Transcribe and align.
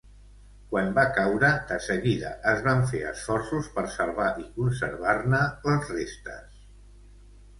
Quan 0.69 0.87
va 0.93 1.01
caure, 1.17 1.49
de 1.71 1.75
seguida 1.87 2.31
es 2.53 2.63
van 2.67 2.79
fer 2.93 3.01
esforços 3.09 3.69
per 3.77 3.83
salvar 3.97 4.29
i 4.45 4.47
conservar-ne 4.55 5.43
les 5.67 5.87
restes. 5.93 6.57